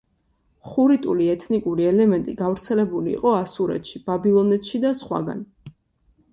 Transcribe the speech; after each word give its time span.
ხურიტული 0.69 1.27
ეთნიკური 1.33 1.85
ელემენტი 1.91 2.35
გავრცელებული 2.41 3.15
იყო 3.19 3.37
ასურეთში, 3.43 4.03
ბაბილონეთში 4.11 4.85
და 4.89 4.97
სხვაგან. 5.05 5.49